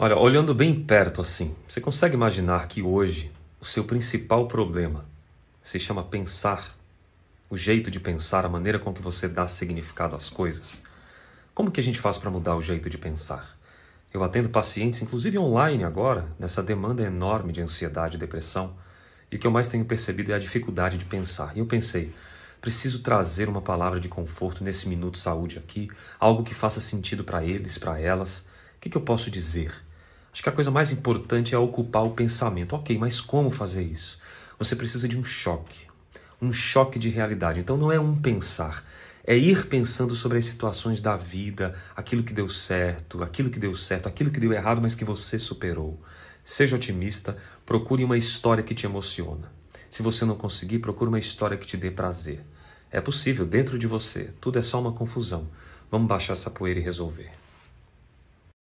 [0.00, 5.04] Olha, olhando bem perto assim, você consegue imaginar que hoje o seu principal problema
[5.60, 6.78] se chama pensar?
[7.50, 10.80] O jeito de pensar, a maneira com que você dá significado às coisas?
[11.52, 13.58] Como que a gente faz para mudar o jeito de pensar?
[14.14, 18.76] Eu atendo pacientes, inclusive online agora, nessa demanda enorme de ansiedade e depressão,
[19.32, 21.56] e o que eu mais tenho percebido é a dificuldade de pensar.
[21.56, 22.14] E eu pensei,
[22.60, 25.90] preciso trazer uma palavra de conforto nesse minuto saúde aqui,
[26.20, 28.46] algo que faça sentido para eles, para elas.
[28.76, 29.87] O que, que eu posso dizer?
[30.38, 32.76] Acho que a coisa mais importante é ocupar o pensamento.
[32.76, 34.20] Ok, mas como fazer isso?
[34.56, 35.88] Você precisa de um choque,
[36.40, 37.58] um choque de realidade.
[37.58, 38.84] Então não é um pensar,
[39.24, 43.74] é ir pensando sobre as situações da vida, aquilo que deu certo, aquilo que deu
[43.74, 46.00] certo, aquilo que deu errado, mas que você superou.
[46.44, 49.50] Seja otimista, procure uma história que te emociona.
[49.90, 52.46] Se você não conseguir, procure uma história que te dê prazer.
[52.92, 54.30] É possível, dentro de você.
[54.40, 55.48] Tudo é só uma confusão.
[55.90, 57.32] Vamos baixar essa poeira e resolver.